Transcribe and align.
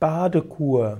Badekur. 0.00 0.98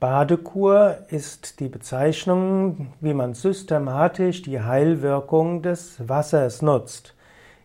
Badekur 0.00 0.96
ist 1.10 1.60
die 1.60 1.68
Bezeichnung, 1.68 2.88
wie 3.00 3.12
man 3.12 3.34
systematisch 3.34 4.42
die 4.42 4.60
Heilwirkung 4.60 5.60
des 5.62 6.08
Wassers 6.08 6.62
nutzt. 6.62 7.14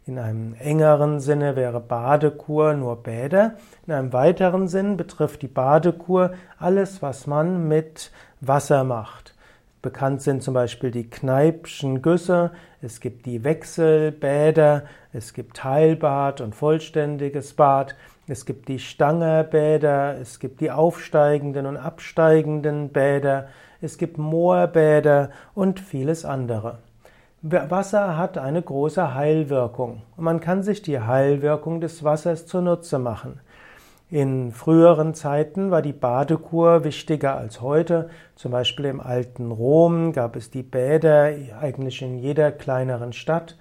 In 0.05 0.19
einem 0.19 0.53
engeren 0.55 1.21
Sinne 1.21 1.55
wäre 1.55 1.79
Badekur 1.79 2.73
nur 2.73 2.97
Bäder. 2.97 3.55
In 3.87 3.93
einem 3.93 4.11
weiteren 4.11 4.67
Sinn 4.67 4.97
betrifft 4.97 5.41
die 5.43 5.47
Badekur 5.47 6.33
alles, 6.59 7.01
was 7.01 7.25
man 7.25 7.69
mit 7.69 8.11
Wasser 8.41 8.83
macht. 8.83 9.32
Bekannt 9.83 10.21
sind 10.21 10.41
zum 10.41 10.53
Beispiel 10.53 10.91
die 10.91 11.09
Kneipschen 11.09 12.01
Güsse, 12.01 12.51
es 12.81 13.01
gibt 13.01 13.25
die 13.25 13.43
Wechselbäder, 13.43 14.85
es 15.11 15.33
gibt 15.33 15.61
Heilbad 15.65 16.39
und 16.39 16.55
vollständiges 16.55 17.53
Bad. 17.53 17.93
Es 18.25 18.45
gibt 18.45 18.69
die 18.69 18.79
Stangerbäder, 18.79 20.17
es 20.21 20.39
gibt 20.39 20.61
die 20.61 20.71
aufsteigenden 20.71 21.65
und 21.65 21.75
absteigenden 21.75 22.93
Bäder, 22.93 23.49
es 23.81 23.97
gibt 23.97 24.17
Moorbäder 24.17 25.31
und 25.53 25.81
vieles 25.81 26.23
andere. 26.23 26.77
Wasser 27.41 28.17
hat 28.17 28.37
eine 28.37 28.61
große 28.61 29.13
Heilwirkung 29.13 30.03
und 30.15 30.23
man 30.23 30.39
kann 30.39 30.63
sich 30.63 30.81
die 30.81 31.01
Heilwirkung 31.01 31.81
des 31.81 32.05
Wassers 32.05 32.47
zunutze 32.47 32.99
machen. 32.99 33.41
In 34.13 34.51
früheren 34.51 35.15
Zeiten 35.15 35.71
war 35.71 35.81
die 35.81 35.91
Badekur 35.91 36.83
wichtiger 36.83 37.35
als 37.35 37.61
heute. 37.61 38.11
Zum 38.35 38.51
Beispiel 38.51 38.85
im 38.85 39.01
alten 39.01 39.49
Rom 39.49 40.13
gab 40.13 40.35
es 40.35 40.51
die 40.51 40.61
Bäder 40.61 41.31
eigentlich 41.59 41.99
in 42.03 42.19
jeder 42.19 42.51
kleineren 42.51 43.11
Stadt. 43.11 43.57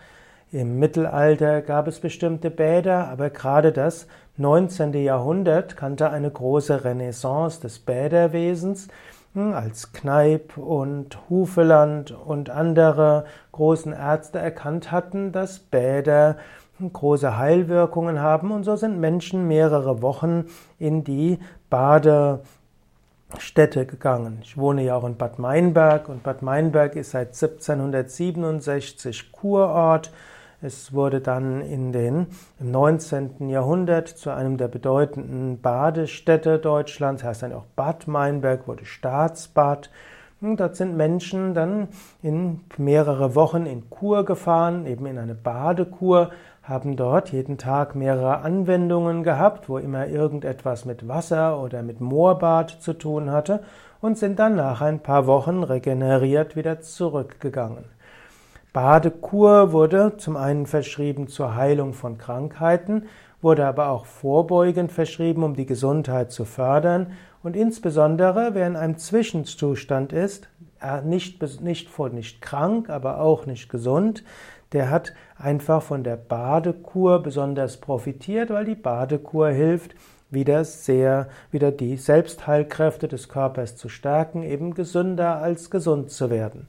Im 0.51 0.79
Mittelalter 0.79 1.63
gab 1.63 1.89
es 1.89 2.01
bestimmte 2.01 2.51
Bäder, 2.51 3.09
aber 3.09 3.31
gerade 3.31 3.73
das 3.73 4.07
19. 4.37 4.93
Jahrhundert 4.93 5.79
kannte 5.79 6.11
eine 6.11 6.31
große 6.31 6.85
Renaissance 6.85 7.59
des 7.63 7.79
Bäderwesens, 7.79 8.89
hm, 9.33 9.55
als 9.55 9.95
Kneipp 9.95 10.59
und 10.59 11.17
Hufeland 11.31 12.11
und 12.11 12.51
andere 12.51 13.25
großen 13.53 13.95
Ärzte 13.95 14.39
erkannt 14.39 14.93
hatten, 14.93 15.33
dass 15.33 15.61
Bäder 15.61 16.37
große 16.91 17.37
Heilwirkungen 17.37 18.21
haben 18.21 18.51
und 18.51 18.65
so 18.65 18.77
sind 18.77 18.99
Menschen 18.99 19.47
mehrere 19.47 20.01
Wochen 20.01 20.47
in 20.79 21.05
die 21.05 21.39
Badestätte 21.69 22.47
gegangen. 23.85 24.39
Ich 24.43 24.57
wohne 24.57 24.85
ja 24.85 24.97
auch 24.97 25.05
in 25.05 25.19
Bad 25.19 25.39
Meinberg 25.39 26.09
und 26.09 26.23
Bad 26.23 26.41
Meinberg 26.41 26.97
ist 26.97 27.11
seit 27.11 27.29
1767 27.29 29.33
Kurort 29.33 30.11
es 30.65 30.93
wurde 30.93 31.21
dann 31.21 31.61
in 31.61 31.91
den, 31.91 32.29
im 32.61 32.71
19. 32.71 33.49
Jahrhundert 33.49 34.07
zu 34.07 34.31
einem 34.31 34.59
der 34.59 34.69
bedeutenden 34.69 35.61
Badestädte 35.61 36.61
Deutschlands, 36.61 37.25
heißt 37.25 37.43
dann 37.43 37.53
auch 37.53 37.65
Bad 37.75 38.07
Meinberg, 38.07 38.69
wurde 38.69 38.85
Staatsbad. 38.85 39.91
Und 40.43 40.59
dort 40.59 40.75
sind 40.75 40.97
Menschen 40.97 41.55
dann 41.55 41.87
in 42.21 42.63
mehrere 42.77 43.37
Wochen 43.37 43.65
in 43.65 43.89
Kur 43.91 44.25
gefahren, 44.25 44.87
eben 44.87 45.07
in 45.07 45.17
eine 45.17 45.37
Badekur, 45.37 46.31
haben 46.65 46.97
dort 46.97 47.31
jeden 47.31 47.59
Tag 47.59 47.95
mehrere 47.95 48.39
Anwendungen 48.39 49.23
gehabt, 49.23 49.69
wo 49.69 49.79
immer 49.79 50.09
irgendetwas 50.09 50.85
mit 50.85 51.07
Wasser 51.07 51.63
oder 51.63 51.85
mit 51.85 52.01
Moorbad 52.01 52.71
zu 52.71 52.93
tun 52.93 53.31
hatte 53.31 53.63
und 54.01 54.19
sind 54.19 54.41
dann 54.41 54.57
nach 54.57 54.81
ein 54.81 54.99
paar 54.99 55.29
Wochen 55.29 55.63
regeneriert 55.63 56.57
wieder 56.57 56.81
zurückgegangen. 56.81 57.85
Badekur 58.73 59.73
wurde 59.73 60.17
zum 60.17 60.37
einen 60.37 60.67
verschrieben 60.67 61.29
zur 61.29 61.55
Heilung 61.55 61.93
von 61.93 62.17
Krankheiten, 62.17 63.05
wurde 63.43 63.67
aber 63.67 63.89
auch 63.91 64.07
vorbeugend 64.07 64.93
verschrieben, 64.93 65.43
um 65.43 65.55
die 65.55 65.67
Gesundheit 65.67 66.33
zu 66.33 66.45
fördern 66.45 67.13
und 67.43 67.57
insbesondere 67.57 68.55
wer 68.55 68.67
in 68.67 68.77
einem 68.77 68.97
Zwischenzustand 68.97 70.13
ist, 70.13 70.49
nicht, 71.05 71.43
nicht, 71.61 71.99
nicht 72.13 72.41
krank, 72.41 72.89
aber 72.89 73.21
auch 73.21 73.47
nicht 73.47 73.69
gesund, 73.69 74.25
der 74.73 74.91
hat 74.91 75.13
einfach 75.37 75.83
von 75.83 76.03
der 76.03 76.17
Badekur 76.17 77.23
besonders 77.23 77.77
profitiert, 77.77 78.51
weil 78.51 78.65
die 78.65 78.75
Badekur 78.75 79.49
hilft, 79.49 79.95
wieder 80.31 80.65
sehr, 80.65 81.29
wieder 81.51 81.71
die 81.71 81.99
Selbstheilkräfte 81.99 83.07
des 83.07 83.29
Körpers 83.29 83.77
zu 83.77 83.91
stärken, 83.91 84.43
eben 84.43 84.73
gesünder 84.73 85.43
als 85.43 85.71
gesund 85.71 86.11
zu 86.11 86.31
werden. 86.31 86.69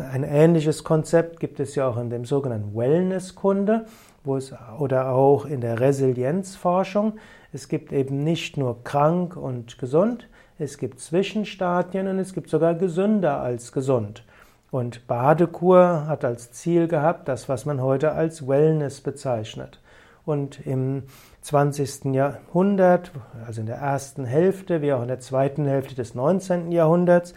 Ein 0.00 0.24
ähnliches 0.24 0.82
Konzept 0.82 1.38
gibt 1.38 1.60
es 1.60 1.76
ja 1.76 1.86
auch 1.88 1.96
in 1.98 2.10
dem 2.10 2.24
sogenannten 2.24 2.76
Wellnesskunde, 2.76 3.86
wo 4.24 4.38
oder 4.78 5.10
auch 5.10 5.46
in 5.46 5.60
der 5.60 5.78
Resilienzforschung. 5.78 7.14
Es 7.52 7.68
gibt 7.68 7.92
eben 7.92 8.24
nicht 8.24 8.56
nur 8.56 8.82
krank 8.82 9.36
und 9.36 9.78
gesund, 9.78 10.28
es 10.58 10.78
gibt 10.78 11.00
Zwischenstadien 11.00 12.08
und 12.08 12.18
es 12.18 12.32
gibt 12.32 12.48
sogar 12.48 12.74
gesünder 12.74 13.40
als 13.40 13.70
gesund. 13.70 14.24
Und 14.72 15.06
Badekur 15.06 16.06
hat 16.08 16.24
als 16.24 16.50
Ziel 16.50 16.88
gehabt, 16.88 17.28
das, 17.28 17.48
was 17.48 17.64
man 17.64 17.80
heute 17.80 18.12
als 18.12 18.48
Wellness 18.48 19.00
bezeichnet. 19.00 19.78
Und 20.24 20.66
im 20.66 21.02
20. 21.42 22.14
Jahrhundert, 22.14 23.12
also 23.46 23.60
in 23.60 23.66
der 23.66 23.76
ersten 23.76 24.24
Hälfte, 24.24 24.80
wie 24.80 24.92
auch 24.92 25.02
in 25.02 25.08
der 25.08 25.20
zweiten 25.20 25.66
Hälfte 25.66 25.94
des 25.94 26.14
19. 26.14 26.72
Jahrhunderts, 26.72 27.34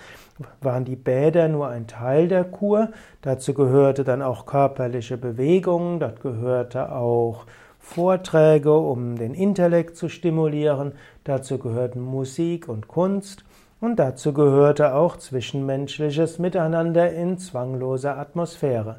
waren 0.61 0.85
die 0.85 0.95
Bäder 0.95 1.49
nur 1.49 1.67
ein 1.67 1.87
Teil 1.87 2.27
der 2.27 2.45
Kur. 2.45 2.89
Dazu 3.21 3.53
gehörte 3.53 4.03
dann 4.03 4.21
auch 4.21 4.45
körperliche 4.45 5.17
Bewegung, 5.17 5.99
dort 5.99 6.21
gehörte 6.21 6.93
auch 6.93 7.45
Vorträge, 7.79 8.77
um 8.77 9.17
den 9.17 9.33
Intellekt 9.33 9.95
zu 9.95 10.09
stimulieren, 10.09 10.91
dazu 11.23 11.57
gehörten 11.57 12.01
Musik 12.01 12.67
und 12.67 12.87
Kunst 12.87 13.45
und 13.79 13.97
dazu 13.97 14.33
gehörte 14.33 14.93
auch 14.93 15.17
zwischenmenschliches 15.17 16.37
Miteinander 16.37 17.11
in 17.13 17.37
zwangloser 17.37 18.17
Atmosphäre. 18.17 18.97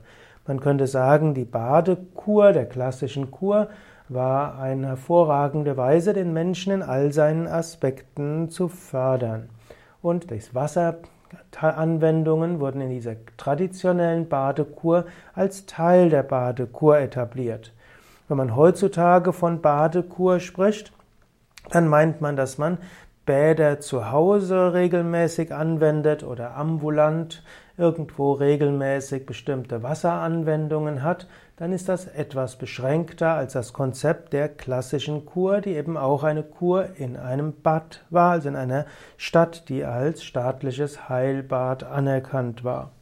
Man 0.49 0.59
könnte 0.61 0.87
sagen, 0.87 1.35
die 1.35 1.45
Badekur 1.45 2.53
der 2.53 2.65
klassischen 2.65 3.31
Kur 3.31 3.69
war 4.09 4.59
eine 4.59 4.87
hervorragende 4.87 5.77
Weise, 5.77 6.15
den 6.15 6.33
Menschen 6.33 6.73
in 6.73 6.83
all 6.83 7.13
seinen 7.13 7.47
Aspekten 7.47 8.49
zu 8.49 8.69
fördern. 8.69 9.51
Und 10.01 10.31
durch 10.31 10.55
Wasseranwendungen 10.55 12.61
wurden 12.61 12.81
in 12.81 12.89
dieser 12.89 13.17
traditionellen 13.37 14.31
Badekur 14.31 15.05
als 15.35 15.67
Teil 15.67 16.09
der 16.09 16.23
Badekur 16.23 16.99
etabliert. 16.99 17.75
Wenn 18.29 18.39
man 18.39 18.57
heutzutage 18.57 19.35
von 19.35 19.61
Badekur 19.61 20.41
spricht, 20.41 20.95
dann 21.71 21.89
meint 21.89 22.23
man, 22.23 22.37
dass 22.37 22.57
man 22.57 22.79
Bäder 23.29 23.79
zu 23.79 24.11
Hause 24.11 24.73
regelmäßig 24.73 25.53
anwendet 25.53 26.25
oder 26.25 26.57
ambulant 26.57 27.43
irgendwo 27.77 28.33
regelmäßig 28.33 29.27
bestimmte 29.27 29.83
Wasseranwendungen 29.83 31.03
hat, 31.03 31.29
dann 31.57 31.75
ist 31.75 31.91
das 31.91 32.07
etwas 32.07 32.57
beschränkter 32.57 33.35
als 33.35 33.53
das 33.53 33.75
Konzept 33.75 34.33
der 34.33 34.49
klassischen 34.49 35.27
Kur, 35.27 35.61
die 35.61 35.75
eben 35.75 35.99
auch 35.99 36.23
eine 36.25 36.43
Kur 36.43 36.97
in 36.97 37.19
einem 37.19 37.53
Bad 37.61 38.03
war, 38.09 38.31
also 38.31 38.49
in 38.49 38.57
einer 38.57 38.87
Stadt, 39.19 39.69
die 39.69 39.85
als 39.85 40.25
staatliches 40.25 41.11
Heilbad 41.11 41.85
anerkannt 41.85 42.65
war. 42.65 42.93